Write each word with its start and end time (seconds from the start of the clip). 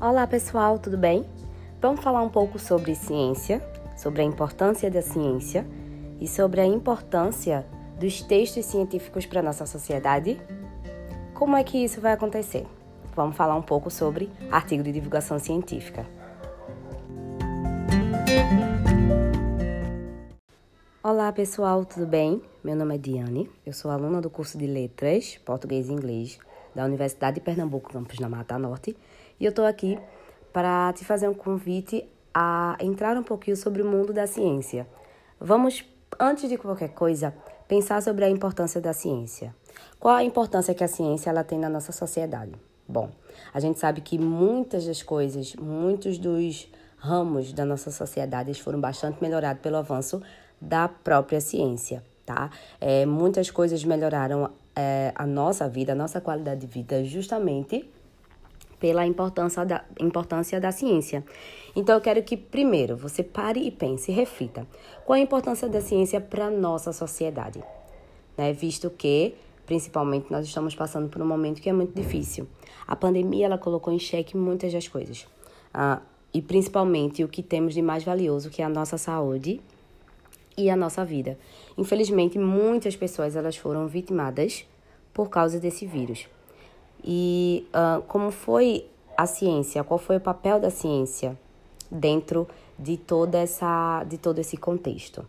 Olá 0.00 0.28
pessoal, 0.28 0.78
tudo 0.78 0.96
bem? 0.96 1.24
Vamos 1.80 2.04
falar 2.04 2.22
um 2.22 2.28
pouco 2.28 2.56
sobre 2.56 2.94
ciência, 2.94 3.60
sobre 3.96 4.22
a 4.22 4.24
importância 4.24 4.88
da 4.88 5.02
ciência 5.02 5.66
e 6.20 6.28
sobre 6.28 6.60
a 6.60 6.64
importância 6.64 7.66
dos 7.98 8.22
textos 8.22 8.64
científicos 8.66 9.26
para 9.26 9.40
a 9.40 9.42
nossa 9.42 9.66
sociedade? 9.66 10.40
Como 11.34 11.56
é 11.56 11.64
que 11.64 11.82
isso 11.82 12.00
vai 12.00 12.12
acontecer? 12.12 12.64
Vamos 13.16 13.36
falar 13.36 13.56
um 13.56 13.62
pouco 13.62 13.90
sobre 13.90 14.30
artigo 14.52 14.84
de 14.84 14.92
divulgação 14.92 15.36
científica. 15.36 16.06
Olá 21.02 21.32
pessoal, 21.32 21.84
tudo 21.84 22.06
bem? 22.06 22.40
Meu 22.62 22.76
nome 22.76 22.94
é 22.94 22.98
Diane, 22.98 23.50
eu 23.66 23.72
sou 23.72 23.90
aluna 23.90 24.20
do 24.20 24.30
curso 24.30 24.56
de 24.56 24.66
Letras, 24.68 25.40
Português 25.44 25.88
e 25.88 25.92
Inglês 25.92 26.38
da 26.72 26.84
Universidade 26.84 27.36
de 27.36 27.40
Pernambuco, 27.40 27.92
campus 27.92 28.20
na 28.20 28.28
Mata 28.28 28.56
Norte, 28.56 28.96
e 29.38 29.44
eu 29.44 29.50
estou 29.50 29.64
aqui 29.64 29.98
para 30.52 30.92
te 30.92 31.04
fazer 31.04 31.28
um 31.28 31.34
convite 31.34 32.08
a 32.34 32.76
entrar 32.80 33.16
um 33.16 33.22
pouquinho 33.22 33.56
sobre 33.56 33.82
o 33.82 33.86
mundo 33.86 34.12
da 34.12 34.26
ciência. 34.26 34.86
Vamos, 35.40 35.84
antes 36.18 36.48
de 36.48 36.56
qualquer 36.56 36.90
coisa, 36.90 37.34
pensar 37.66 38.02
sobre 38.02 38.24
a 38.24 38.30
importância 38.30 38.80
da 38.80 38.92
ciência. 38.92 39.54
Qual 40.00 40.14
a 40.14 40.24
importância 40.24 40.74
que 40.74 40.82
a 40.82 40.88
ciência 40.88 41.30
ela 41.30 41.44
tem 41.44 41.58
na 41.58 41.68
nossa 41.68 41.92
sociedade? 41.92 42.52
Bom, 42.88 43.10
a 43.52 43.60
gente 43.60 43.78
sabe 43.78 44.00
que 44.00 44.18
muitas 44.18 44.86
das 44.86 45.02
coisas, 45.02 45.54
muitos 45.54 46.18
dos 46.18 46.68
ramos 46.96 47.52
da 47.52 47.64
nossa 47.64 47.90
sociedade 47.90 48.54
foram 48.62 48.80
bastante 48.80 49.22
melhorados 49.22 49.62
pelo 49.62 49.76
avanço 49.76 50.22
da 50.60 50.88
própria 50.88 51.40
ciência, 51.40 52.02
tá? 52.26 52.50
É, 52.80 53.06
muitas 53.06 53.50
coisas 53.50 53.84
melhoraram 53.84 54.50
é, 54.74 55.12
a 55.14 55.26
nossa 55.26 55.68
vida, 55.68 55.92
a 55.92 55.94
nossa 55.94 56.20
qualidade 56.20 56.62
de 56.62 56.66
vida, 56.66 57.04
justamente 57.04 57.88
pela 58.78 59.06
importância 59.06 59.64
da, 59.64 59.84
importância 59.98 60.60
da 60.60 60.70
ciência. 60.70 61.24
Então, 61.74 61.94
eu 61.94 62.00
quero 62.00 62.22
que, 62.22 62.36
primeiro, 62.36 62.96
você 62.96 63.22
pare 63.22 63.60
e 63.60 63.70
pense, 63.70 64.10
reflita. 64.12 64.66
Qual 65.04 65.16
a 65.16 65.20
importância 65.20 65.68
da 65.68 65.80
ciência 65.80 66.20
para 66.20 66.46
a 66.46 66.50
nossa 66.50 66.92
sociedade? 66.92 67.62
Né? 68.36 68.52
Visto 68.52 68.90
que, 68.90 69.34
principalmente, 69.66 70.30
nós 70.30 70.46
estamos 70.46 70.74
passando 70.74 71.08
por 71.08 71.20
um 71.20 71.26
momento 71.26 71.60
que 71.60 71.68
é 71.68 71.72
muito 71.72 71.94
difícil. 71.94 72.46
A 72.86 72.96
pandemia, 72.96 73.46
ela 73.46 73.58
colocou 73.58 73.92
em 73.92 73.98
xeque 73.98 74.36
muitas 74.36 74.72
das 74.72 74.86
coisas. 74.88 75.26
Ah, 75.74 76.00
e, 76.32 76.40
principalmente, 76.40 77.24
o 77.24 77.28
que 77.28 77.42
temos 77.42 77.74
de 77.74 77.82
mais 77.82 78.04
valioso, 78.04 78.50
que 78.50 78.62
é 78.62 78.64
a 78.64 78.68
nossa 78.68 78.96
saúde 78.96 79.60
e 80.56 80.70
a 80.70 80.76
nossa 80.76 81.04
vida. 81.04 81.38
Infelizmente, 81.76 82.38
muitas 82.38 82.96
pessoas 82.96 83.36
elas 83.36 83.56
foram 83.56 83.86
vitimadas 83.86 84.64
por 85.14 85.30
causa 85.30 85.58
desse 85.58 85.86
vírus. 85.86 86.28
E 87.04 87.66
uh, 87.68 88.02
como 88.02 88.30
foi 88.30 88.86
a 89.16 89.26
ciência? 89.26 89.82
Qual 89.84 89.98
foi 89.98 90.16
o 90.16 90.20
papel 90.20 90.60
da 90.60 90.70
ciência 90.70 91.38
dentro 91.90 92.46
de 92.78 92.96
toda 92.96 93.38
essa 93.38 94.04
de 94.04 94.18
todo 94.18 94.38
esse 94.38 94.56
contexto? 94.56 95.26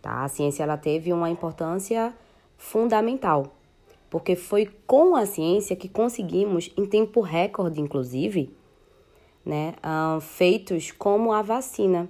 Tá? 0.00 0.24
A 0.24 0.28
ciência 0.28 0.62
ela 0.62 0.76
teve 0.76 1.12
uma 1.12 1.30
importância 1.30 2.14
fundamental, 2.56 3.52
porque 4.08 4.36
foi 4.36 4.70
com 4.86 5.16
a 5.16 5.26
ciência 5.26 5.76
que 5.76 5.88
conseguimos, 5.88 6.70
em 6.76 6.84
tempo 6.84 7.20
recorde, 7.20 7.80
inclusive, 7.80 8.54
né, 9.44 9.74
uh, 9.84 10.20
feitos 10.20 10.90
como 10.92 11.32
a 11.32 11.42
vacina 11.42 12.08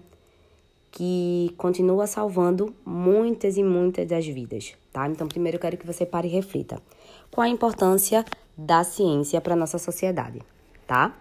que 0.90 1.54
continua 1.56 2.06
salvando 2.06 2.74
muitas 2.84 3.56
e 3.56 3.62
muitas 3.62 4.08
das 4.08 4.26
vidas, 4.26 4.74
tá? 4.92 5.06
Então, 5.08 5.28
primeiro 5.28 5.56
eu 5.56 5.60
quero 5.60 5.76
que 5.76 5.86
você 5.86 6.04
pare 6.04 6.26
e 6.26 6.32
reflita. 6.32 6.82
Qual 7.30 7.44
a 7.44 7.48
importância 7.48 8.24
da 8.64 8.84
ciência 8.84 9.40
para 9.40 9.56
nossa 9.56 9.78
sociedade, 9.78 10.42
tá? 10.86 11.16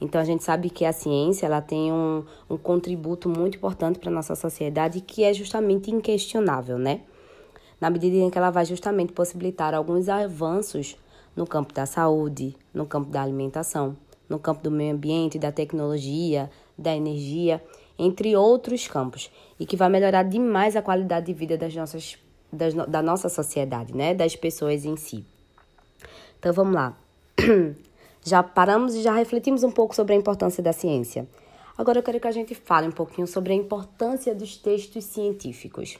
Então, 0.00 0.20
a 0.20 0.24
gente 0.24 0.42
sabe 0.42 0.70
que 0.70 0.84
a 0.84 0.92
ciência 0.92 1.46
ela 1.46 1.60
tem 1.60 1.92
um, 1.92 2.24
um 2.48 2.56
contributo 2.56 3.28
muito 3.28 3.58
importante 3.58 3.98
para 3.98 4.10
nossa 4.10 4.34
sociedade 4.34 5.00
que 5.00 5.22
é 5.22 5.32
justamente 5.32 5.90
inquestionável, 5.90 6.78
né? 6.78 7.02
Na 7.80 7.90
medida 7.90 8.16
em 8.16 8.28
que 8.28 8.36
ela 8.36 8.50
vai 8.50 8.64
justamente 8.64 9.12
possibilitar 9.12 9.74
alguns 9.74 10.08
avanços 10.08 10.96
no 11.36 11.46
campo 11.46 11.72
da 11.72 11.86
saúde, 11.86 12.56
no 12.74 12.86
campo 12.86 13.10
da 13.10 13.22
alimentação, 13.22 13.96
no 14.28 14.38
campo 14.38 14.62
do 14.62 14.70
meio 14.70 14.94
ambiente, 14.94 15.38
da 15.38 15.52
tecnologia, 15.52 16.50
da 16.76 16.94
energia 16.94 17.62
entre 17.98 18.34
outros 18.34 18.88
campos, 18.88 19.30
e 19.58 19.66
que 19.66 19.76
vai 19.76 19.90
melhorar 19.90 20.22
demais 20.22 20.74
a 20.74 20.80
qualidade 20.80 21.26
de 21.26 21.34
vida 21.34 21.58
das 21.58 21.74
nossas, 21.74 22.16
das, 22.50 22.72
da 22.72 23.02
nossa 23.02 23.28
sociedade, 23.28 23.94
né? 23.94 24.14
Das 24.14 24.34
pessoas 24.34 24.86
em 24.86 24.96
si. 24.96 25.24
Então 26.40 26.54
vamos 26.54 26.74
lá. 26.74 26.96
Já 28.24 28.42
paramos 28.42 28.94
e 28.94 29.02
já 29.02 29.14
refletimos 29.14 29.62
um 29.62 29.70
pouco 29.70 29.94
sobre 29.94 30.12
a 30.12 30.16
importância 30.16 30.62
da 30.62 30.74
ciência. 30.74 31.26
Agora 31.76 32.00
eu 32.00 32.02
quero 32.02 32.20
que 32.20 32.28
a 32.28 32.32
gente 32.32 32.54
fale 32.54 32.86
um 32.86 32.92
pouquinho 32.92 33.26
sobre 33.26 33.54
a 33.54 33.56
importância 33.56 34.34
dos 34.34 34.58
textos 34.58 35.04
científicos. 35.04 35.96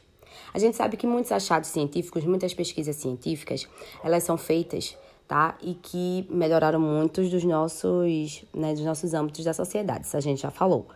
A 0.52 0.58
gente 0.58 0.76
sabe 0.76 0.98
que 0.98 1.06
muitos 1.06 1.32
achados 1.32 1.70
científicos, 1.70 2.22
muitas 2.24 2.52
pesquisas 2.52 2.96
científicas, 2.96 3.66
elas 4.04 4.22
são 4.22 4.36
feitas, 4.36 4.98
tá? 5.26 5.56
E 5.62 5.72
que 5.72 6.26
melhoraram 6.28 6.78
muitos 6.78 7.30
dos 7.30 7.42
nossos, 7.42 8.44
né, 8.54 8.74
dos 8.74 8.84
nossos 8.84 9.14
âmbitos 9.14 9.42
da 9.42 9.54
sociedade, 9.54 10.04
isso 10.04 10.16
a 10.16 10.20
gente 10.20 10.42
já 10.42 10.50
falou. 10.50 10.86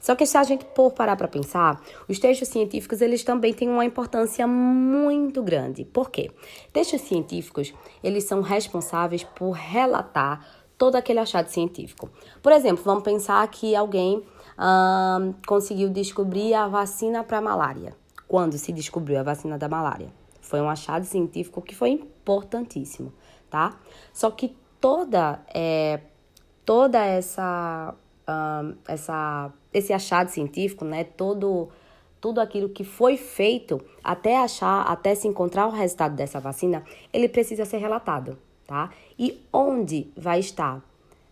Só 0.00 0.14
que 0.14 0.24
se 0.26 0.36
a 0.36 0.44
gente 0.44 0.66
for 0.74 0.90
parar 0.92 1.16
para 1.16 1.28
pensar, 1.28 1.80
os 2.08 2.18
textos 2.18 2.48
científicos 2.48 3.00
eles 3.00 3.22
também 3.22 3.52
têm 3.52 3.68
uma 3.68 3.84
importância 3.84 4.46
muito 4.46 5.42
grande. 5.42 5.84
Por 5.84 6.10
quê? 6.10 6.30
Textos 6.72 7.02
científicos 7.02 7.74
eles 8.02 8.24
são 8.24 8.40
responsáveis 8.40 9.24
por 9.24 9.52
relatar 9.52 10.46
todo 10.78 10.96
aquele 10.96 11.18
achado 11.18 11.48
científico. 11.48 12.08
Por 12.42 12.52
exemplo, 12.52 12.82
vamos 12.82 13.04
pensar 13.04 13.46
que 13.48 13.76
alguém 13.76 14.24
hum, 14.58 15.34
conseguiu 15.46 15.90
descobrir 15.90 16.54
a 16.54 16.66
vacina 16.66 17.22
para 17.22 17.36
a 17.38 17.42
malária. 17.42 17.94
Quando 18.26 18.56
se 18.56 18.72
descobriu 18.72 19.20
a 19.20 19.22
vacina 19.22 19.58
da 19.58 19.68
malária? 19.68 20.08
Foi 20.40 20.60
um 20.60 20.70
achado 20.70 21.04
científico 21.04 21.60
que 21.60 21.74
foi 21.74 21.90
importantíssimo, 21.90 23.12
tá? 23.50 23.76
Só 24.12 24.30
que 24.30 24.56
toda 24.80 25.40
é, 25.52 26.00
toda 26.64 27.04
essa 27.04 27.94
essa, 28.86 29.52
esse 29.72 29.92
achado 29.92 30.28
científico, 30.28 30.84
né, 30.84 31.04
todo, 31.04 31.68
tudo 32.20 32.40
aquilo 32.40 32.68
que 32.68 32.84
foi 32.84 33.16
feito 33.16 33.80
até 34.02 34.38
achar, 34.38 34.82
até 34.82 35.14
se 35.14 35.28
encontrar 35.28 35.66
o 35.66 35.70
resultado 35.70 36.14
dessa 36.14 36.40
vacina, 36.40 36.82
ele 37.12 37.28
precisa 37.28 37.64
ser 37.64 37.78
relatado, 37.78 38.38
tá? 38.66 38.90
E 39.18 39.40
onde 39.52 40.10
vai 40.16 40.40
estar, 40.40 40.82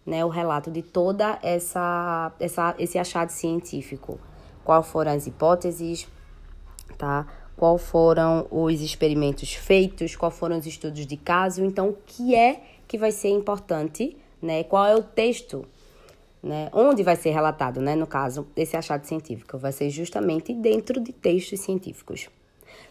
né, 0.04 0.24
o 0.24 0.28
relato 0.28 0.70
de 0.70 0.82
toda 0.82 1.38
essa, 1.42 2.32
essa 2.38 2.74
esse 2.78 2.98
achado 2.98 3.30
científico? 3.30 4.18
Quais 4.64 4.86
foram 4.86 5.12
as 5.12 5.26
hipóteses, 5.26 6.08
tá? 6.96 7.26
Qual 7.56 7.76
foram 7.76 8.46
os 8.50 8.80
experimentos 8.80 9.52
feitos? 9.52 10.14
Quais 10.14 10.38
foram 10.38 10.58
os 10.58 10.66
estudos 10.66 11.04
de 11.06 11.16
caso? 11.16 11.64
Então, 11.64 11.88
o 11.88 11.96
que 12.06 12.34
é 12.34 12.62
que 12.86 12.96
vai 12.96 13.10
ser 13.10 13.30
importante, 13.30 14.16
né? 14.40 14.62
Qual 14.62 14.86
é 14.86 14.94
o 14.94 15.02
texto 15.02 15.64
né? 16.42 16.70
Onde 16.72 17.02
vai 17.02 17.16
ser 17.16 17.30
relatado, 17.30 17.80
né? 17.80 17.94
No 17.94 18.06
caso, 18.06 18.46
esse 18.56 18.76
achado 18.76 19.04
científico 19.04 19.58
vai 19.58 19.72
ser 19.72 19.90
justamente 19.90 20.52
dentro 20.54 21.00
de 21.00 21.12
textos 21.12 21.60
científicos. 21.60 22.28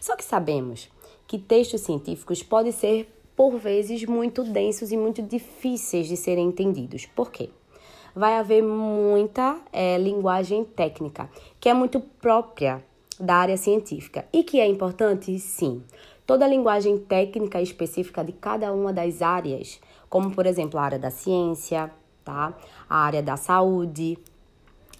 Só 0.00 0.16
que 0.16 0.24
sabemos 0.24 0.90
que 1.26 1.38
textos 1.38 1.82
científicos 1.82 2.42
podem 2.42 2.72
ser, 2.72 3.08
por 3.36 3.58
vezes, 3.58 4.04
muito 4.04 4.42
densos 4.44 4.92
e 4.92 4.96
muito 4.96 5.22
difíceis 5.22 6.08
de 6.08 6.16
serem 6.16 6.48
entendidos. 6.48 7.06
Por 7.06 7.30
quê? 7.30 7.50
Vai 8.14 8.34
haver 8.34 8.62
muita 8.62 9.60
é, 9.72 9.96
linguagem 9.98 10.64
técnica, 10.64 11.30
que 11.60 11.68
é 11.68 11.74
muito 11.74 12.00
própria 12.00 12.82
da 13.20 13.34
área 13.34 13.56
científica 13.56 14.24
e 14.32 14.42
que 14.42 14.60
é 14.60 14.66
importante, 14.66 15.38
sim. 15.38 15.82
Toda 16.26 16.44
a 16.44 16.48
linguagem 16.48 16.98
técnica 16.98 17.60
específica 17.60 18.24
de 18.24 18.32
cada 18.32 18.72
uma 18.72 18.92
das 18.92 19.22
áreas, 19.22 19.80
como 20.08 20.30
por 20.30 20.46
exemplo 20.46 20.78
a 20.78 20.82
área 20.82 20.98
da 20.98 21.10
ciência, 21.10 21.90
tá? 22.28 22.52
A 22.90 22.98
área 22.98 23.22
da 23.22 23.38
saúde, 23.38 24.18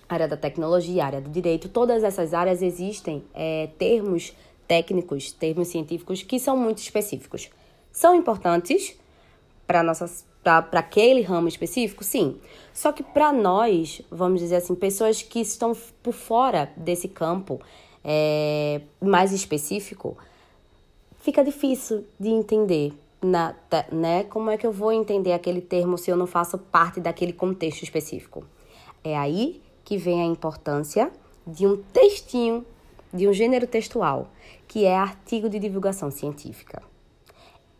a 0.09 0.15
área 0.15 0.27
da 0.27 0.37
tecnologia, 0.37 1.03
a 1.03 1.07
área 1.07 1.21
do 1.21 1.29
direito, 1.29 1.69
todas 1.69 2.03
essas 2.03 2.33
áreas 2.33 2.63
existem 2.63 3.23
é, 3.35 3.69
termos 3.79 4.33
técnicos, 4.67 5.31
termos 5.31 5.69
científicos 5.69 6.23
que 6.23 6.41
são 6.41 6.57
muito 6.57 6.79
específicos. 6.79 7.51
São 7.93 8.15
importantes 8.15 8.99
para 9.67 9.83
nossas 9.83 10.27
para 10.43 10.81
aquele 10.81 11.21
ramo 11.21 11.47
específico, 11.47 12.03
sim. 12.03 12.41
Só 12.73 12.91
que 12.91 13.03
para 13.03 13.31
nós, 13.35 14.01
vamos 14.11 14.41
dizer 14.41 14.57
assim, 14.57 14.75
pessoas 14.75 15.21
que 15.21 15.41
estão 15.41 15.77
por 16.03 16.15
fora 16.15 16.73
desse 16.75 17.07
campo 17.07 17.61
é, 18.03 18.81
mais 18.99 19.33
específico, 19.33 20.17
fica 21.21 21.45
difícil 21.45 22.07
de 22.19 22.31
entender 22.31 22.95
na, 23.23 23.55
né? 23.91 24.25
Como 24.25 24.51
é 24.51 24.57
que 24.57 24.67
eu 24.67 24.73
vou 24.73 24.93
entender 24.93 25.33
aquele 25.33 25.61
termo 25.61 25.99
se 25.99 26.11
eu 26.11 26.17
não 26.17 26.27
faço 26.27 26.59
parte 26.59 27.01
daquele 27.01 27.33
contexto 27.33 27.83
específico? 27.83 28.45
É 29.03 29.17
aí 29.17 29.61
que 29.85 29.97
vem 29.97 30.21
a 30.21 30.27
importância 30.27 31.11
de 31.47 31.67
um 31.67 31.77
textinho, 31.77 32.65
de 33.13 33.27
um 33.27 33.33
gênero 33.33 33.67
textual, 33.67 34.29
que 34.67 34.85
é 34.85 34.97
artigo 34.97 35.49
de 35.49 35.59
divulgação 35.59 36.11
científica. 36.11 36.83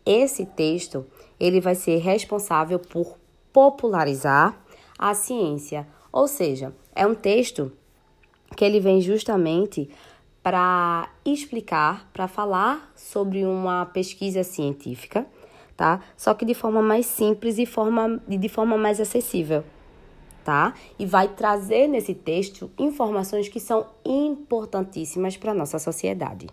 Esse 0.05 0.45
texto, 0.45 1.05
ele 1.39 1.61
vai 1.61 1.75
ser 1.75 1.97
responsável 1.97 2.79
por 2.79 3.17
popularizar 3.53 4.59
à 4.97 5.13
ciência. 5.13 5.87
Ou 6.11 6.27
seja, 6.27 6.73
é 6.95 7.05
um 7.05 7.13
texto 7.13 7.71
que 8.55 8.65
ele 8.65 8.79
vem 8.79 9.01
justamente 9.01 9.89
para 10.49 11.07
explicar, 11.23 12.09
para 12.11 12.27
falar 12.27 12.91
sobre 12.95 13.45
uma 13.45 13.85
pesquisa 13.85 14.43
científica, 14.43 15.27
tá? 15.77 16.01
Só 16.17 16.33
que 16.33 16.43
de 16.43 16.55
forma 16.55 16.81
mais 16.81 17.05
simples 17.05 17.59
e 17.59 17.67
forma, 17.67 18.19
de 18.27 18.49
forma 18.49 18.75
mais 18.75 18.99
acessível, 18.99 19.63
tá? 20.43 20.73
E 20.97 21.05
vai 21.05 21.27
trazer 21.27 21.87
nesse 21.87 22.15
texto 22.15 22.71
informações 22.79 23.47
que 23.47 23.59
são 23.59 23.85
importantíssimas 24.03 25.37
para 25.37 25.51
a 25.51 25.53
nossa 25.53 25.77
sociedade. 25.77 26.47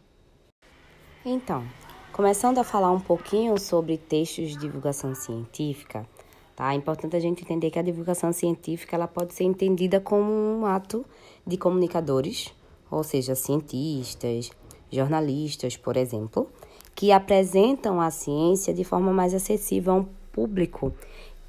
Então, 1.25 1.65
começando 2.13 2.59
a 2.59 2.65
falar 2.65 2.91
um 2.91 3.01
pouquinho 3.01 3.59
sobre 3.59 3.97
textos 3.97 4.51
de 4.51 4.59
divulgação 4.59 5.15
científica, 5.15 6.07
tá? 6.55 6.71
É 6.71 6.77
importante 6.77 7.17
a 7.17 7.21
gente 7.21 7.43
entender 7.43 7.71
que 7.71 7.79
a 7.79 7.83
divulgação 7.83 8.31
científica 8.31 8.95
ela 8.95 9.09
pode 9.09 9.33
ser 9.33 9.45
entendida 9.45 9.99
como 10.01 10.31
um 10.31 10.67
ato 10.67 11.03
de 11.47 11.57
comunicadores, 11.57 12.53
ou 12.91 13.03
seja, 13.03 13.35
cientistas, 13.35 14.51
jornalistas, 14.91 15.77
por 15.77 15.97
exemplo, 15.97 16.49
que 16.95 17.13
apresentam 17.13 18.01
a 18.01 18.11
ciência 18.11 18.73
de 18.73 18.85
forma 18.85 19.13
mais 19.13 19.35
acessível 19.35 19.93
a 19.93 19.97
um 19.97 20.07
público 20.33 20.93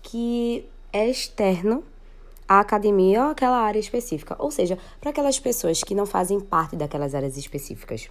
que 0.02 0.66
é 0.92 1.10
externo 1.10 1.84
à 2.48 2.60
academia 2.60 3.26
ou 3.26 3.32
àquela 3.32 3.58
área 3.58 3.80
específica, 3.80 4.36
ou 4.40 4.50
seja, 4.50 4.78
para 5.00 5.10
aquelas 5.10 5.40
pessoas 5.40 5.84
que 5.84 5.94
não 5.94 6.06
fazem 6.06 6.40
parte 6.40 6.76
daquelas 6.76 7.14
áreas 7.14 7.38
específicas. 7.38 8.10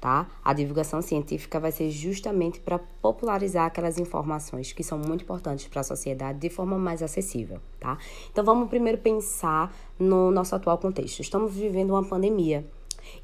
Tá? 0.00 0.28
A 0.44 0.52
divulgação 0.52 1.02
científica 1.02 1.58
vai 1.58 1.72
ser 1.72 1.90
justamente 1.90 2.60
para 2.60 2.78
popularizar 2.78 3.66
aquelas 3.66 3.98
informações 3.98 4.72
que 4.72 4.84
são 4.84 4.96
muito 4.96 5.24
importantes 5.24 5.66
para 5.66 5.80
a 5.80 5.84
sociedade 5.84 6.38
de 6.38 6.48
forma 6.48 6.78
mais 6.78 7.02
acessível, 7.02 7.58
tá? 7.80 7.98
Então 8.30 8.44
vamos 8.44 8.68
primeiro 8.68 8.98
pensar 8.98 9.74
no 9.98 10.30
nosso 10.30 10.54
atual 10.54 10.78
contexto. 10.78 11.18
Estamos 11.18 11.52
vivendo 11.52 11.90
uma 11.90 12.04
pandemia 12.04 12.64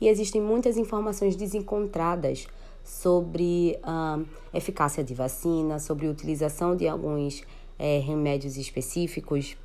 e 0.00 0.08
existem 0.08 0.40
muitas 0.40 0.76
informações 0.76 1.36
desencontradas 1.36 2.48
sobre 2.82 3.78
a 3.82 4.18
eficácia 4.52 5.04
de 5.04 5.14
vacina, 5.14 5.78
sobre 5.78 6.08
utilização 6.08 6.76
de 6.76 6.86
alguns 6.88 7.42
é, 7.78 7.98
remédios 7.98 8.56
específicos, 8.56 9.56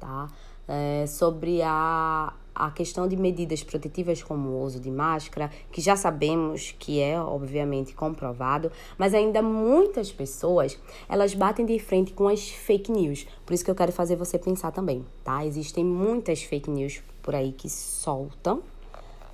tá? 0.00 0.28
É, 0.66 1.06
sobre 1.06 1.60
a, 1.62 2.32
a 2.54 2.70
questão 2.70 3.08
de 3.08 3.16
medidas 3.16 3.62
protetivas 3.62 4.22
como 4.22 4.48
o 4.48 4.62
uso 4.62 4.78
de 4.78 4.90
máscara, 4.90 5.50
que 5.72 5.80
já 5.80 5.96
sabemos 5.96 6.74
que 6.78 7.00
é 7.00 7.20
obviamente 7.20 7.94
comprovado, 7.94 8.70
mas 8.96 9.14
ainda 9.14 9.42
muitas 9.42 10.12
pessoas, 10.12 10.78
elas 11.08 11.34
batem 11.34 11.66
de 11.66 11.78
frente 11.78 12.12
com 12.12 12.28
as 12.28 12.48
fake 12.48 12.92
news. 12.92 13.26
Por 13.44 13.54
isso 13.54 13.64
que 13.64 13.70
eu 13.70 13.74
quero 13.74 13.92
fazer 13.92 14.16
você 14.16 14.38
pensar 14.38 14.70
também, 14.70 15.04
tá? 15.24 15.44
Existem 15.44 15.84
muitas 15.84 16.42
fake 16.42 16.70
news 16.70 17.02
por 17.22 17.34
aí 17.34 17.52
que 17.52 17.68
soltam 17.68 18.62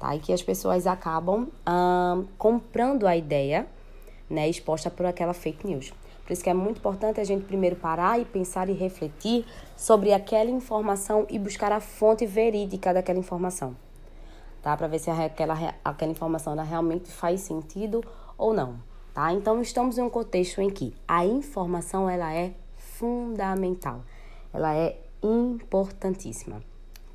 tá? 0.01 0.17
E 0.17 0.19
que 0.19 0.33
as 0.33 0.43
pessoas 0.43 0.87
acabam 0.87 1.47
comprando 2.39 3.07
a 3.07 3.17
ideia, 3.17 3.67
né, 4.29 4.49
exposta 4.49 4.91
por 4.91 5.07
aquela 5.07 5.35
fake 5.35 5.67
news. 5.67 5.93
Por 6.31 6.35
isso 6.35 6.45
que 6.45 6.51
é 6.51 6.55
muito 6.55 6.79
importante 6.79 7.21
a 7.21 7.25
gente 7.25 7.45
primeiro 7.45 7.75
parar 7.75 8.21
e 8.21 8.25
pensar 8.25 8.69
e 8.69 8.73
refletir 8.73 9.45
sobre 9.77 10.13
aquela 10.13 10.49
informação 10.49 11.27
e 11.29 11.41
buscar 11.41 11.73
a 11.73 11.81
fonte 11.81 12.25
verídica 12.25 12.95
daquela 12.95 13.19
informação, 13.19 13.77
tá? 14.63 14.77
Para 14.77 14.87
ver 14.87 15.01
se 15.01 15.11
aquela, 15.11 15.75
aquela 15.85 16.13
informação 16.13 16.55
realmente 16.55 17.11
faz 17.11 17.41
sentido 17.41 18.01
ou 18.39 18.55
não, 18.55 18.77
tá? 19.13 19.33
Então 19.33 19.61
estamos 19.61 19.99
em 19.99 20.03
um 20.03 20.09
contexto 20.09 20.61
em 20.61 20.71
que 20.71 20.95
a 21.09 21.27
informação 21.27 22.09
ela 22.09 22.33
é 22.33 22.55
fundamental, 22.77 24.05
ela 24.55 24.73
é 24.73 25.01
importantíssima, 25.21 26.63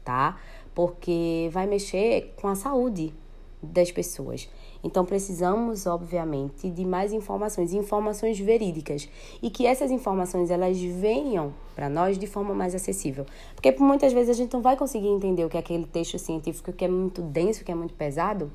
tá? 0.04 0.38
porque 0.76 1.50
vai 1.54 1.66
mexer 1.66 2.34
com 2.36 2.50
a 2.50 2.56
saúde 2.56 3.14
das 3.62 3.92
pessoas. 3.92 4.50
Então 4.84 5.04
precisamos, 5.04 5.86
obviamente, 5.86 6.70
de 6.70 6.86
mais 6.86 7.12
informações, 7.12 7.74
informações 7.74 8.40
verídicas 8.40 9.10
e 9.42 9.50
que 9.50 9.66
essas 9.66 9.92
informações 9.92 10.52
elas 10.52 10.80
venham 10.80 11.54
para 11.76 11.90
nós 11.90 12.18
de 12.18 12.28
forma 12.28 12.54
mais 12.54 12.76
acessível, 12.76 13.26
porque 13.56 13.72
muitas 13.80 14.14
vezes 14.14 14.30
a 14.30 14.34
gente 14.34 14.54
não 14.54 14.62
vai 14.62 14.78
conseguir 14.78 15.08
entender 15.08 15.44
o 15.44 15.50
que 15.50 15.58
é 15.58 15.60
aquele 15.60 15.86
texto 15.86 16.20
científico 16.20 16.72
que 16.72 16.86
é 16.86 16.88
muito 16.88 17.22
denso, 17.22 17.64
que 17.64 17.72
é 17.72 17.76
muito 17.76 17.94
pesado, 17.94 18.52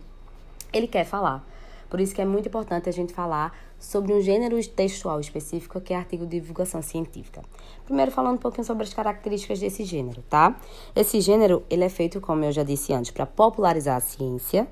ele 0.73 0.87
quer 0.87 1.05
falar. 1.05 1.47
Por 1.91 2.01
isso 2.01 2.15
que 2.15 2.23
é 2.23 2.25
muito 2.25 2.47
importante 2.47 2.89
a 2.89 2.93
gente 2.93 3.13
falar 3.13 3.53
sobre 3.81 4.13
um 4.13 4.21
gênero 4.21 4.57
textual 4.69 5.19
específico, 5.19 5.81
que 5.81 5.93
é 5.93 5.97
artigo 5.97 6.25
de 6.25 6.39
divulgação 6.39 6.81
científica. 6.81 7.43
Primeiro 7.85 8.13
falando 8.13 8.37
um 8.37 8.41
pouquinho 8.41 8.65
sobre 8.65 8.85
as 8.85 8.95
características 8.95 9.59
desse 9.59 9.85
gênero, 9.85 10.23
tá? 10.31 10.57
Esse 10.95 11.21
gênero, 11.21 11.65
ele 11.69 11.83
é 11.83 11.89
feito, 11.89 12.21
como 12.21 12.45
eu 12.45 12.53
já 12.53 12.63
disse 12.63 12.93
antes, 12.93 13.11
para 13.11 13.27
popularizar 13.27 13.97
a 13.97 14.01
ciência. 14.01 14.69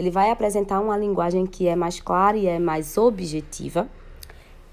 Ele 0.00 0.10
vai 0.10 0.30
apresentar 0.30 0.80
uma 0.80 0.96
linguagem 0.96 1.44
que 1.44 1.68
é 1.68 1.76
mais 1.76 2.00
clara 2.00 2.34
e 2.34 2.46
é 2.46 2.58
mais 2.58 2.96
objetiva 2.96 3.86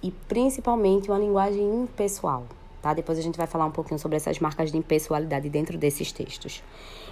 e 0.01 0.09
principalmente 0.09 1.09
uma 1.11 1.19
linguagem 1.19 1.83
impessoal, 1.83 2.45
tá? 2.81 2.93
Depois 2.93 3.19
a 3.19 3.21
gente 3.21 3.37
vai 3.37 3.45
falar 3.45 3.65
um 3.65 3.71
pouquinho 3.71 3.99
sobre 3.99 4.15
essas 4.15 4.39
marcas 4.39 4.71
de 4.71 4.77
impessoalidade 4.77 5.49
dentro 5.49 5.77
desses 5.77 6.13
textos. 6.13 6.63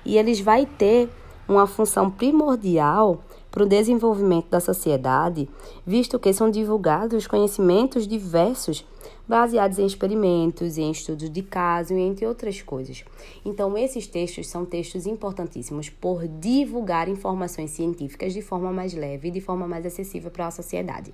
E 0.06 0.18
eles 0.18 0.40
vai 0.40 0.66
ter 0.66 1.10
uma 1.46 1.68
função 1.68 2.10
primordial 2.10 3.20
para 3.52 3.64
o 3.64 3.66
desenvolvimento 3.66 4.48
da 4.48 4.62
sociedade, 4.62 5.50
visto 5.86 6.18
que 6.18 6.32
são 6.32 6.50
divulgados 6.50 7.28
conhecimentos 7.28 8.08
diversos 8.08 8.86
baseados 9.27 9.80
em 9.80 9.86
experimentos, 9.86 10.77
em 10.77 10.92
estudos 10.92 11.30
de 11.30 11.42
caso 11.42 11.94
e 11.94 12.00
entre 12.00 12.25
outras 12.25 12.62
coisas. 12.62 13.04
Então, 13.44 13.77
esses 13.77 14.07
textos 14.07 14.48
são 14.48 14.66
textos 14.66 15.06
importantíssimos 15.06 15.89
por 15.89 16.27
divulgar 16.27 17.10
informações 17.10 17.72
científicas 17.72 18.33
de 18.33 18.42
forma 18.42 18.72
mais 18.72 18.94
leve 18.94 19.27
e 19.27 19.31
de 19.31 19.42
forma 19.42 19.68
mais 19.68 19.86
acessível 19.86 20.31
para 20.31 20.48
a 20.48 20.51
sociedade 20.51 21.13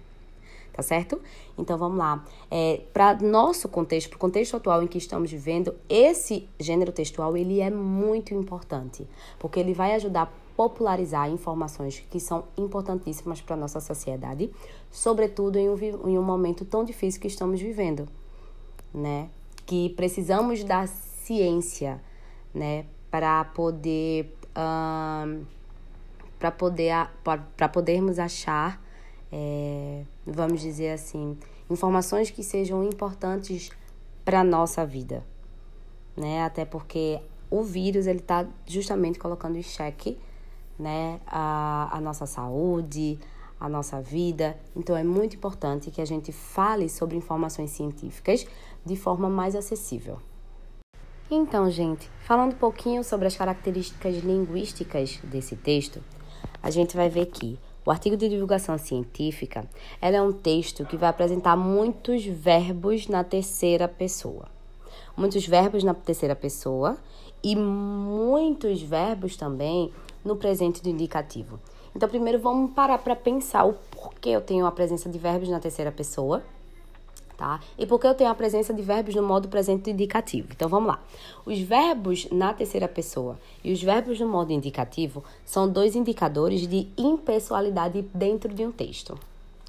tá 0.73 0.81
certo? 0.81 1.21
Então 1.57 1.77
vamos 1.77 1.97
lá. 1.97 2.25
É, 2.49 2.81
para 2.93 3.15
nosso 3.19 3.67
contexto, 3.67 4.09
para 4.09 4.17
o 4.17 4.19
contexto 4.19 4.55
atual 4.55 4.81
em 4.81 4.87
que 4.87 4.97
estamos 4.97 5.31
vivendo, 5.31 5.75
esse 5.89 6.47
gênero 6.59 6.91
textual 6.91 7.35
ele 7.35 7.59
é 7.59 7.69
muito 7.69 8.33
importante, 8.33 9.07
porque 9.37 9.59
ele 9.59 9.73
vai 9.73 9.93
ajudar 9.95 10.33
popularizar 10.55 11.29
informações 11.29 12.03
que 12.09 12.19
são 12.19 12.45
importantíssimas 12.57 13.41
para 13.41 13.55
a 13.55 13.59
nossa 13.59 13.79
sociedade, 13.79 14.51
sobretudo 14.89 15.57
em 15.57 15.69
um, 15.69 15.77
em 16.09 16.17
um 16.17 16.23
momento 16.23 16.65
tão 16.65 16.83
difícil 16.83 17.21
que 17.21 17.27
estamos 17.27 17.61
vivendo, 17.61 18.07
né? 18.93 19.29
Que 19.65 19.89
precisamos 19.89 20.63
da 20.63 20.87
ciência, 20.87 22.01
né? 22.53 22.85
Para 23.09 23.45
poder, 23.45 24.33
para 26.39 26.51
poder, 26.51 27.09
para 27.57 27.69
podermos 27.69 28.19
achar, 28.19 28.81
é, 29.31 30.03
vamos 30.25 30.61
dizer 30.61 30.91
assim, 30.91 31.37
informações 31.69 32.29
que 32.29 32.43
sejam 32.43 32.83
importantes 32.83 33.69
para 34.23 34.41
a 34.41 34.43
nossa 34.43 34.85
vida, 34.85 35.25
né? 36.15 36.43
Até 36.43 36.65
porque 36.65 37.19
o 37.49 37.63
vírus 37.63 38.07
ele 38.07 38.19
está 38.19 38.47
justamente 38.65 39.19
colocando 39.19 39.57
em 39.57 39.63
xeque 39.63 40.17
né, 40.77 41.19
a, 41.27 41.95
a 41.97 42.01
nossa 42.01 42.25
saúde, 42.25 43.19
a 43.59 43.69
nossa 43.69 44.01
vida. 44.01 44.57
Então 44.75 44.97
é 44.97 45.03
muito 45.03 45.35
importante 45.35 45.91
que 45.91 46.01
a 46.01 46.05
gente 46.05 46.31
fale 46.31 46.89
sobre 46.89 47.15
informações 47.15 47.69
científicas 47.69 48.45
de 48.85 48.95
forma 48.95 49.29
mais 49.29 49.55
acessível. 49.55 50.19
Então, 51.29 51.69
gente, 51.71 52.09
falando 52.25 52.53
um 52.53 52.57
pouquinho 52.57 53.03
sobre 53.03 53.27
as 53.27 53.37
características 53.37 54.17
linguísticas 54.17 55.19
desse 55.23 55.55
texto, 55.55 56.03
a 56.61 56.69
gente 56.69 56.95
vai 56.97 57.07
ver 57.07 57.27
que 57.27 57.57
o 57.85 57.89
artigo 57.89 58.17
de 58.17 58.29
divulgação 58.29 58.77
científica 58.77 59.67
ela 60.01 60.17
é 60.17 60.21
um 60.21 60.33
texto 60.33 60.85
que 60.85 60.97
vai 60.97 61.09
apresentar 61.09 61.55
muitos 61.55 62.25
verbos 62.25 63.07
na 63.07 63.23
terceira 63.23 63.87
pessoa. 63.87 64.49
Muitos 65.15 65.47
verbos 65.47 65.83
na 65.83 65.93
terceira 65.93 66.35
pessoa 66.35 66.97
e 67.43 67.55
muitos 67.55 68.81
verbos 68.81 69.35
também 69.35 69.91
no 70.23 70.35
presente 70.35 70.81
do 70.81 70.89
indicativo. 70.89 71.59
Então, 71.95 72.07
primeiro 72.07 72.39
vamos 72.39 72.73
parar 72.73 72.97
para 72.97 73.15
pensar 73.15 73.65
o 73.65 73.73
porquê 73.73 74.29
eu 74.29 74.41
tenho 74.41 74.65
a 74.65 74.71
presença 74.71 75.09
de 75.09 75.17
verbos 75.17 75.49
na 75.49 75.59
terceira 75.59 75.91
pessoa, 75.91 76.41
tá? 77.37 77.59
E 77.77 77.85
por 77.85 77.99
que 77.99 78.07
eu 78.07 78.13
tenho 78.13 78.29
a 78.29 78.35
presença 78.35 78.73
de 78.73 78.81
verbos 78.81 79.13
no 79.15 79.23
modo 79.23 79.49
presente 79.49 79.83
do 79.83 79.89
indicativo. 79.89 80.47
Então, 80.51 80.69
vamos 80.69 80.87
lá. 80.87 80.99
Os 81.45 81.59
verbos 81.59 82.27
na 82.31 82.53
terceira 82.53 82.87
pessoa 82.87 83.37
e 83.63 83.73
os 83.73 83.81
verbos 83.81 84.19
no 84.19 84.27
modo 84.27 84.53
indicativo 84.53 85.23
são 85.43 85.67
dois 85.67 85.95
indicadores 85.95 86.67
de 86.67 86.87
impessoalidade 86.97 88.03
dentro 88.13 88.53
de 88.53 88.65
um 88.65 88.71
texto. 88.71 89.17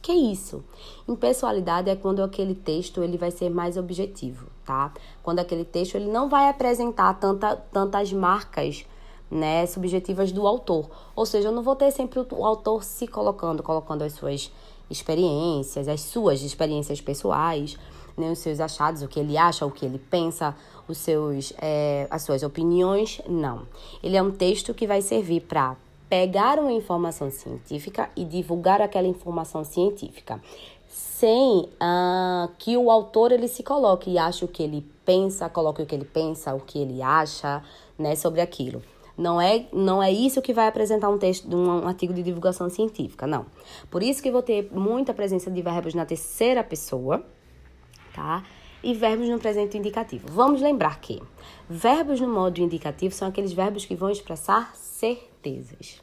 Que 0.02 0.12
isso? 0.12 0.64
Impessoalidade 1.08 1.88
é 1.88 1.94
quando 1.94 2.24
aquele 2.24 2.56
texto 2.56 3.04
ele 3.04 3.16
vai 3.16 3.30
ser 3.30 3.48
mais 3.48 3.76
objetivo, 3.76 4.48
tá? 4.64 4.92
Quando 5.22 5.38
aquele 5.38 5.64
texto 5.64 5.94
ele 5.94 6.10
não 6.10 6.28
vai 6.28 6.48
apresentar 6.48 7.14
tanta, 7.14 7.54
tantas 7.54 8.12
marcas 8.12 8.84
né, 9.32 9.64
subjetivas 9.66 10.30
do 10.30 10.46
autor. 10.46 10.90
Ou 11.16 11.24
seja, 11.24 11.48
eu 11.48 11.52
não 11.52 11.62
vou 11.62 11.74
ter 11.74 11.90
sempre 11.90 12.20
o 12.30 12.44
autor 12.44 12.84
se 12.84 13.06
colocando, 13.06 13.62
colocando 13.62 14.02
as 14.02 14.12
suas 14.12 14.52
experiências, 14.90 15.88
as 15.88 16.02
suas 16.02 16.42
experiências 16.42 17.00
pessoais, 17.00 17.78
nem 18.14 18.30
os 18.30 18.40
seus 18.40 18.60
achados, 18.60 19.00
o 19.00 19.08
que 19.08 19.18
ele 19.18 19.38
acha, 19.38 19.64
o 19.64 19.70
que 19.70 19.86
ele 19.86 19.98
pensa, 19.98 20.54
os 20.86 20.98
seus, 20.98 21.54
é, 21.58 22.06
as 22.10 22.22
suas 22.22 22.42
opiniões, 22.42 23.22
não. 23.26 23.62
Ele 24.02 24.18
é 24.18 24.22
um 24.22 24.30
texto 24.30 24.74
que 24.74 24.86
vai 24.86 25.00
servir 25.00 25.40
para 25.40 25.76
pegar 26.10 26.58
uma 26.58 26.72
informação 26.72 27.30
científica 27.30 28.10
e 28.14 28.26
divulgar 28.26 28.82
aquela 28.82 29.08
informação 29.08 29.64
científica, 29.64 30.42
sem 30.86 31.70
uh, 31.80 32.50
que 32.58 32.76
o 32.76 32.90
autor 32.90 33.32
ele 33.32 33.48
se 33.48 33.62
coloque 33.62 34.10
e 34.10 34.18
ache 34.18 34.44
o 34.44 34.48
que 34.48 34.62
ele 34.62 34.86
pensa, 35.06 35.48
coloque 35.48 35.80
o 35.80 35.86
que 35.86 35.94
ele 35.94 36.04
pensa, 36.04 36.54
o 36.54 36.60
que 36.60 36.78
ele 36.78 37.00
acha, 37.00 37.64
né, 37.98 38.14
sobre 38.14 38.42
aquilo. 38.42 38.82
Não 39.16 39.40
é, 39.40 39.66
não 39.72 40.02
é 40.02 40.10
isso 40.10 40.40
que 40.40 40.52
vai 40.52 40.66
apresentar 40.66 41.08
um 41.08 41.18
texto 41.18 41.48
de 41.48 41.54
um 41.54 41.86
artigo 41.86 42.14
de 42.14 42.22
divulgação 42.22 42.68
científica, 42.70 43.26
não. 43.26 43.46
Por 43.90 44.02
isso 44.02 44.22
que 44.22 44.30
vou 44.30 44.42
ter 44.42 44.70
muita 44.72 45.12
presença 45.12 45.50
de 45.50 45.60
verbos 45.60 45.94
na 45.94 46.06
terceira 46.06 46.64
pessoa, 46.64 47.24
tá? 48.14 48.42
E 48.82 48.94
verbos 48.94 49.28
no 49.28 49.38
presente 49.38 49.76
indicativo. 49.76 50.26
Vamos 50.30 50.60
lembrar 50.60 51.00
que 51.00 51.22
verbos 51.68 52.20
no 52.20 52.28
modo 52.28 52.60
indicativo 52.60 53.14
são 53.14 53.28
aqueles 53.28 53.52
verbos 53.52 53.84
que 53.84 53.94
vão 53.94 54.10
expressar 54.10 54.74
certezas. 54.74 56.00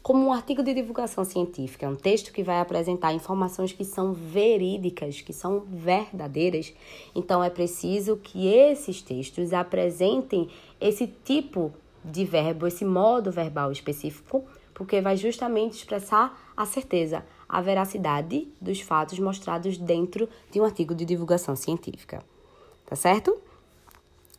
Como 0.00 0.26
um 0.26 0.32
artigo 0.32 0.62
de 0.62 0.72
divulgação 0.72 1.22
científica 1.22 1.84
é 1.84 1.88
um 1.88 1.94
texto 1.94 2.32
que 2.32 2.42
vai 2.42 2.60
apresentar 2.60 3.12
informações 3.12 3.72
que 3.72 3.84
são 3.84 4.14
verídicas, 4.14 5.20
que 5.20 5.34
são 5.34 5.60
verdadeiras, 5.68 6.72
então 7.14 7.44
é 7.44 7.50
preciso 7.50 8.16
que 8.16 8.46
esses 8.46 9.02
textos 9.02 9.52
apresentem 9.52 10.48
esse 10.80 11.06
tipo 11.06 11.74
de 12.04 12.24
verbo, 12.24 12.66
esse 12.66 12.84
modo 12.84 13.30
verbal 13.30 13.70
específico, 13.72 14.44
porque 14.74 15.00
vai 15.00 15.16
justamente 15.16 15.78
expressar 15.78 16.38
a 16.56 16.64
certeza, 16.64 17.24
a 17.48 17.60
veracidade 17.60 18.48
dos 18.60 18.80
fatos 18.80 19.18
mostrados 19.18 19.76
dentro 19.76 20.28
de 20.50 20.60
um 20.60 20.64
artigo 20.64 20.94
de 20.94 21.04
divulgação 21.04 21.56
científica. 21.56 22.22
Tá 22.86 22.94
certo? 22.94 23.36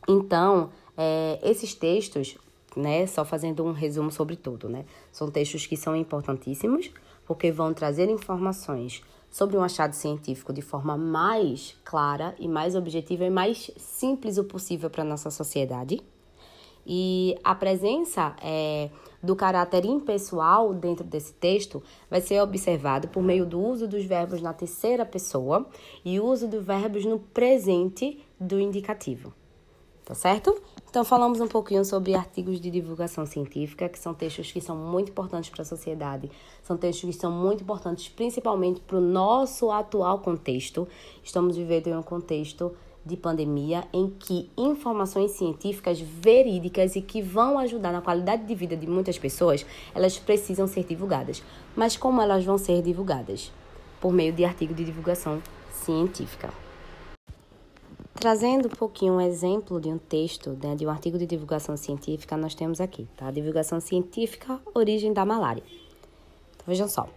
Então, 0.08 0.70
é, 0.96 1.38
esses 1.42 1.74
textos, 1.74 2.36
né, 2.76 3.06
só 3.06 3.24
fazendo 3.24 3.64
um 3.64 3.72
resumo 3.72 4.10
sobre 4.10 4.36
tudo, 4.36 4.68
né, 4.68 4.84
são 5.12 5.30
textos 5.30 5.66
que 5.66 5.76
são 5.76 5.94
importantíssimos, 5.94 6.90
porque 7.26 7.52
vão 7.52 7.72
trazer 7.72 8.08
informações 8.08 9.02
sobre 9.30 9.56
um 9.56 9.62
achado 9.62 9.92
científico 9.92 10.52
de 10.52 10.62
forma 10.62 10.96
mais 10.96 11.76
clara 11.84 12.34
e 12.38 12.48
mais 12.48 12.74
objetiva 12.74 13.24
e 13.24 13.30
mais 13.30 13.70
simples 13.76 14.36
o 14.36 14.44
possível 14.44 14.90
para 14.90 15.02
a 15.02 15.06
nossa 15.06 15.30
sociedade. 15.30 16.02
E 16.92 17.38
a 17.44 17.54
presença 17.54 18.34
é, 18.42 18.90
do 19.22 19.36
caráter 19.36 19.84
impessoal 19.84 20.74
dentro 20.74 21.04
desse 21.04 21.32
texto 21.32 21.80
vai 22.10 22.20
ser 22.20 22.42
observado 22.42 23.06
por 23.06 23.22
meio 23.22 23.46
do 23.46 23.60
uso 23.60 23.86
dos 23.86 24.04
verbos 24.04 24.42
na 24.42 24.52
terceira 24.52 25.06
pessoa 25.06 25.68
e 26.04 26.18
uso 26.18 26.48
dos 26.48 26.64
verbos 26.64 27.04
no 27.04 27.20
presente 27.20 28.18
do 28.40 28.58
indicativo. 28.58 29.32
Tá 30.04 30.16
certo? 30.16 30.60
Então, 30.88 31.04
falamos 31.04 31.40
um 31.40 31.46
pouquinho 31.46 31.84
sobre 31.84 32.16
artigos 32.16 32.60
de 32.60 32.68
divulgação 32.68 33.24
científica, 33.24 33.88
que 33.88 33.96
são 33.96 34.12
textos 34.12 34.50
que 34.50 34.60
são 34.60 34.74
muito 34.74 35.10
importantes 35.10 35.48
para 35.48 35.62
a 35.62 35.64
sociedade, 35.64 36.28
são 36.64 36.76
textos 36.76 37.14
que 37.14 37.20
são 37.20 37.30
muito 37.30 37.62
importantes 37.62 38.08
principalmente 38.08 38.80
para 38.80 38.96
o 38.96 39.00
nosso 39.00 39.70
atual 39.70 40.18
contexto. 40.18 40.88
Estamos 41.22 41.56
vivendo 41.56 41.86
em 41.86 41.96
um 41.96 42.02
contexto 42.02 42.74
de 43.04 43.16
pandemia 43.16 43.84
em 43.92 44.10
que 44.10 44.50
informações 44.56 45.32
científicas 45.32 46.00
verídicas 46.00 46.96
e 46.96 47.00
que 47.00 47.22
vão 47.22 47.58
ajudar 47.58 47.92
na 47.92 48.00
qualidade 48.00 48.44
de 48.44 48.54
vida 48.54 48.76
de 48.76 48.86
muitas 48.86 49.18
pessoas, 49.18 49.64
elas 49.94 50.18
precisam 50.18 50.66
ser 50.66 50.84
divulgadas. 50.84 51.42
Mas 51.74 51.96
como 51.96 52.20
elas 52.20 52.44
vão 52.44 52.58
ser 52.58 52.82
divulgadas? 52.82 53.50
Por 54.00 54.12
meio 54.12 54.32
de 54.32 54.44
artigo 54.44 54.74
de 54.74 54.84
divulgação 54.84 55.42
científica. 55.72 56.52
Trazendo 58.14 58.66
um 58.66 58.76
pouquinho 58.76 59.14
um 59.14 59.20
exemplo 59.20 59.80
de 59.80 59.88
um 59.88 59.96
texto, 59.96 60.50
né, 60.62 60.74
de 60.74 60.86
um 60.86 60.90
artigo 60.90 61.16
de 61.16 61.26
divulgação 61.26 61.76
científica, 61.76 62.36
nós 62.36 62.54
temos 62.54 62.80
aqui, 62.80 63.08
tá? 63.16 63.30
Divulgação 63.30 63.80
científica, 63.80 64.60
origem 64.74 65.12
da 65.12 65.24
malária. 65.24 65.62
Então, 66.54 66.66
vejam 66.66 66.86
só. 66.86 67.08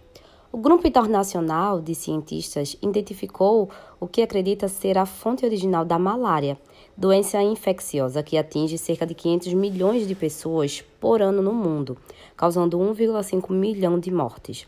O 0.55 0.57
grupo 0.59 0.87
internacional 0.87 1.81
de 1.81 1.95
cientistas 1.95 2.77
identificou 2.79 3.71
o 3.99 4.05
que 4.05 4.21
acredita 4.21 4.67
ser 4.67 4.99
a 4.99 5.05
fonte 5.07 5.43
original 5.43 5.83
da 5.83 5.97
malária, 5.97 6.59
doença 6.95 7.41
infecciosa 7.41 8.21
que 8.21 8.37
atinge 8.37 8.77
cerca 8.77 9.03
de 9.03 9.15
500 9.15 9.51
milhões 9.55 10.07
de 10.07 10.13
pessoas 10.13 10.85
por 10.99 11.23
ano 11.23 11.41
no 11.41 11.51
mundo, 11.51 11.97
causando 12.37 12.77
1,5 12.77 13.51
milhão 13.51 13.99
de 13.99 14.11
mortes. 14.11 14.67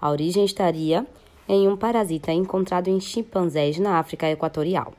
A 0.00 0.08
origem 0.08 0.42
estaria 0.42 1.06
em 1.46 1.68
um 1.68 1.76
parasita 1.76 2.32
encontrado 2.32 2.88
em 2.88 2.98
chimpanzés 2.98 3.78
na 3.78 3.98
África 3.98 4.30
Equatorial. 4.30 4.94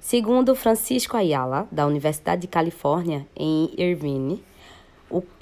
Segundo 0.00 0.54
Francisco 0.54 1.14
Ayala, 1.14 1.68
da 1.70 1.86
Universidade 1.86 2.40
de 2.40 2.48
Califórnia, 2.48 3.28
em 3.36 3.70
Irvine, 3.76 4.42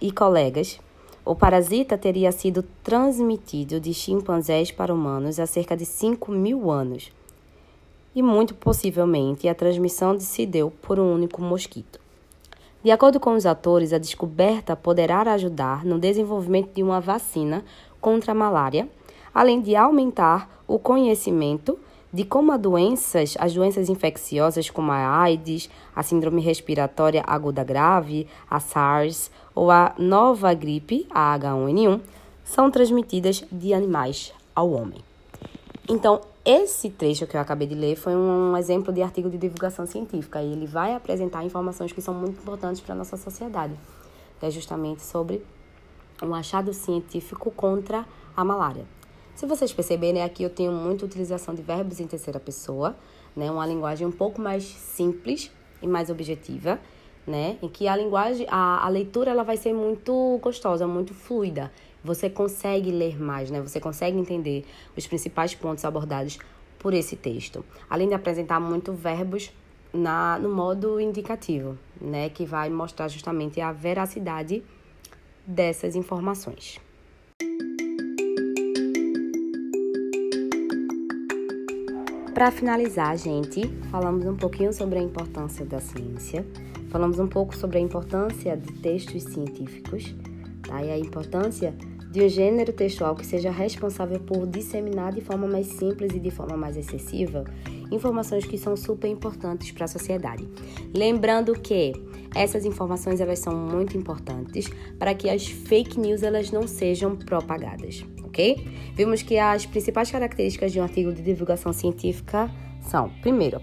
e 0.00 0.10
colegas, 0.10 0.80
o 1.26 1.34
parasita 1.34 1.98
teria 1.98 2.30
sido 2.30 2.62
transmitido 2.84 3.80
de 3.80 3.92
chimpanzés 3.92 4.70
para 4.70 4.94
humanos 4.94 5.40
há 5.40 5.44
cerca 5.44 5.76
de 5.76 5.84
5 5.84 6.30
mil 6.30 6.70
anos. 6.70 7.10
E 8.14 8.22
muito 8.22 8.54
possivelmente 8.54 9.48
a 9.48 9.54
transmissão 9.54 10.18
se 10.20 10.46
deu 10.46 10.70
por 10.70 11.00
um 11.00 11.12
único 11.12 11.42
mosquito. 11.42 11.98
De 12.82 12.92
acordo 12.92 13.18
com 13.18 13.34
os 13.34 13.44
atores, 13.44 13.92
a 13.92 13.98
descoberta 13.98 14.76
poderá 14.76 15.20
ajudar 15.32 15.84
no 15.84 15.98
desenvolvimento 15.98 16.72
de 16.72 16.82
uma 16.84 17.00
vacina 17.00 17.64
contra 18.00 18.30
a 18.30 18.34
malária, 18.34 18.88
além 19.34 19.60
de 19.60 19.74
aumentar 19.74 20.62
o 20.68 20.78
conhecimento 20.78 21.76
de 22.12 22.24
como 22.24 22.56
doenças, 22.56 23.36
as 23.38 23.54
doenças 23.54 23.88
infecciosas 23.88 24.70
como 24.70 24.92
a 24.92 25.20
AIDS, 25.20 25.68
a 25.94 26.02
síndrome 26.02 26.40
respiratória 26.40 27.22
aguda 27.26 27.64
grave, 27.64 28.26
a 28.48 28.60
SARS 28.60 29.30
ou 29.54 29.70
a 29.70 29.94
nova 29.98 30.54
gripe, 30.54 31.06
a 31.10 31.38
H1N1, 31.38 32.00
são 32.44 32.70
transmitidas 32.70 33.44
de 33.50 33.74
animais 33.74 34.32
ao 34.54 34.70
homem. 34.70 35.04
Então, 35.88 36.20
esse 36.44 36.90
trecho 36.90 37.26
que 37.26 37.36
eu 37.36 37.40
acabei 37.40 37.66
de 37.66 37.74
ler 37.74 37.96
foi 37.96 38.14
um 38.14 38.56
exemplo 38.56 38.92
de 38.92 39.02
artigo 39.02 39.28
de 39.28 39.36
divulgação 39.36 39.84
científica 39.84 40.40
e 40.40 40.52
ele 40.52 40.66
vai 40.66 40.94
apresentar 40.94 41.44
informações 41.44 41.92
que 41.92 42.00
são 42.00 42.14
muito 42.14 42.40
importantes 42.40 42.80
para 42.80 42.94
a 42.94 42.96
nossa 42.96 43.16
sociedade, 43.16 43.74
que 44.38 44.46
é 44.46 44.50
justamente 44.50 45.02
sobre 45.02 45.44
um 46.22 46.34
achado 46.34 46.72
científico 46.72 47.50
contra 47.50 48.06
a 48.36 48.44
malária. 48.44 48.84
Se 49.36 49.44
vocês 49.44 49.70
perceberem, 49.70 50.22
aqui 50.22 50.42
eu 50.42 50.48
tenho 50.48 50.72
muita 50.72 51.04
utilização 51.04 51.54
de 51.54 51.60
verbos 51.60 52.00
em 52.00 52.06
terceira 52.06 52.40
pessoa, 52.40 52.96
né? 53.36 53.50
Uma 53.50 53.66
linguagem 53.66 54.06
um 54.06 54.10
pouco 54.10 54.40
mais 54.40 54.64
simples 54.64 55.52
e 55.82 55.86
mais 55.86 56.08
objetiva, 56.08 56.80
né? 57.26 57.58
Em 57.60 57.68
que 57.68 57.86
a 57.86 57.94
linguagem, 57.94 58.46
a, 58.48 58.82
a 58.82 58.88
leitura, 58.88 59.30
ela 59.30 59.42
vai 59.42 59.58
ser 59.58 59.74
muito 59.74 60.40
gostosa, 60.42 60.86
muito 60.86 61.12
fluida. 61.12 61.70
Você 62.02 62.30
consegue 62.30 62.90
ler 62.90 63.20
mais, 63.20 63.50
né? 63.50 63.60
Você 63.60 63.78
consegue 63.78 64.16
entender 64.16 64.64
os 64.96 65.06
principais 65.06 65.54
pontos 65.54 65.84
abordados 65.84 66.38
por 66.78 66.94
esse 66.94 67.14
texto. 67.14 67.62
Além 67.90 68.08
de 68.08 68.14
apresentar 68.14 68.58
muito 68.58 68.94
verbos 68.94 69.52
na, 69.92 70.38
no 70.38 70.48
modo 70.48 70.98
indicativo, 70.98 71.76
né? 72.00 72.30
Que 72.30 72.46
vai 72.46 72.70
mostrar 72.70 73.08
justamente 73.08 73.60
a 73.60 73.70
veracidade 73.70 74.64
dessas 75.46 75.94
informações. 75.94 76.80
Para 82.36 82.50
finalizar, 82.50 83.16
gente, 83.16 83.66
falamos 83.90 84.26
um 84.26 84.36
pouquinho 84.36 84.70
sobre 84.70 84.98
a 84.98 85.02
importância 85.02 85.64
da 85.64 85.80
ciência, 85.80 86.46
falamos 86.90 87.18
um 87.18 87.26
pouco 87.26 87.56
sobre 87.56 87.78
a 87.78 87.80
importância 87.80 88.54
de 88.54 88.74
textos 88.74 89.22
científicos, 89.22 90.14
tá? 90.68 90.84
E 90.84 90.90
a 90.90 90.98
importância 90.98 91.74
de 92.10 92.22
um 92.22 92.28
gênero 92.28 92.74
textual 92.74 93.14
que 93.14 93.24
seja 93.24 93.50
responsável 93.50 94.20
por 94.20 94.46
disseminar 94.46 95.14
de 95.14 95.22
forma 95.22 95.46
mais 95.46 95.66
simples 95.66 96.12
e 96.12 96.20
de 96.20 96.30
forma 96.30 96.58
mais 96.58 96.76
excessiva 96.76 97.42
informações 97.90 98.44
que 98.44 98.58
são 98.58 98.76
super 98.76 99.08
importantes 99.08 99.70
para 99.70 99.86
a 99.86 99.88
sociedade. 99.88 100.46
Lembrando 100.94 101.54
que 101.54 101.94
essas 102.34 102.66
informações 102.66 103.18
elas 103.18 103.38
são 103.38 103.56
muito 103.56 103.96
importantes 103.96 104.68
para 104.98 105.14
que 105.14 105.30
as 105.30 105.46
fake 105.46 105.98
news 105.98 106.22
elas 106.22 106.50
não 106.50 106.68
sejam 106.68 107.16
propagadas 107.16 108.04
ok? 108.36 108.92
Vimos 108.94 109.22
que 109.22 109.38
as 109.38 109.64
principais 109.64 110.10
características 110.10 110.70
de 110.70 110.78
um 110.78 110.82
artigo 110.82 111.12
de 111.12 111.22
divulgação 111.22 111.72
científica 111.72 112.50
são, 112.82 113.10
primeiro, 113.22 113.60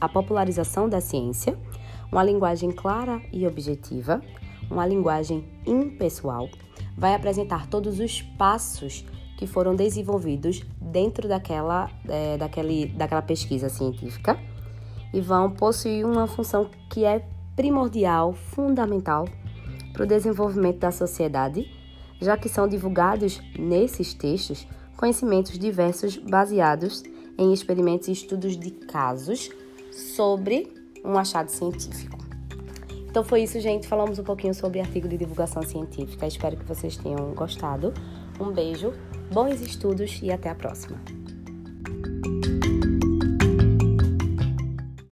a 0.00 0.08
popularização 0.08 0.88
da 0.88 1.00
ciência, 1.00 1.58
uma 2.10 2.22
linguagem 2.22 2.70
clara 2.70 3.20
e 3.32 3.46
objetiva, 3.46 4.20
uma 4.70 4.86
linguagem 4.86 5.44
impessoal, 5.66 6.48
vai 6.96 7.14
apresentar 7.14 7.66
todos 7.66 7.98
os 7.98 8.20
passos 8.22 9.04
que 9.38 9.46
foram 9.46 9.74
desenvolvidos 9.74 10.62
dentro 10.80 11.26
daquela, 11.26 11.90
é, 12.08 12.36
daquele, 12.36 12.86
daquela 12.88 13.22
pesquisa 13.22 13.68
científica 13.68 14.38
e 15.12 15.20
vão 15.20 15.50
possuir 15.50 16.06
uma 16.06 16.26
função 16.26 16.70
que 16.88 17.04
é 17.04 17.24
primordial, 17.56 18.32
fundamental 18.32 19.26
para 19.92 20.04
o 20.04 20.06
desenvolvimento 20.06 20.78
da 20.78 20.92
sociedade 20.92 21.81
já 22.22 22.36
que 22.36 22.48
são 22.48 22.66
divulgados 22.68 23.40
nesses 23.58 24.14
textos 24.14 24.66
conhecimentos 24.96 25.58
diversos 25.58 26.16
baseados 26.16 27.02
em 27.36 27.52
experimentos 27.52 28.08
e 28.08 28.12
estudos 28.12 28.56
de 28.56 28.70
casos 28.70 29.50
sobre 29.90 30.72
um 31.04 31.18
achado 31.18 31.50
científico. 31.50 32.18
Então 33.08 33.24
foi 33.24 33.42
isso, 33.42 33.60
gente. 33.60 33.86
Falamos 33.86 34.18
um 34.18 34.24
pouquinho 34.24 34.54
sobre 34.54 34.80
artigo 34.80 35.08
de 35.08 35.18
divulgação 35.18 35.62
científica. 35.62 36.26
Espero 36.26 36.56
que 36.56 36.64
vocês 36.64 36.96
tenham 36.96 37.34
gostado. 37.34 37.92
Um 38.40 38.52
beijo, 38.52 38.94
bons 39.30 39.60
estudos 39.60 40.20
e 40.22 40.30
até 40.32 40.48
a 40.48 40.54
próxima. 40.54 41.21